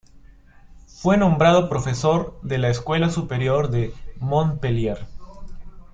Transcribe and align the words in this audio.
Fue 0.87 1.15
nombrado 1.15 1.69
profesor 1.69 2.39
de 2.41 2.57
la 2.57 2.69
Escuela 2.71 3.11
Superior 3.11 3.69
de 3.69 3.93
Montpellier. 4.19 5.05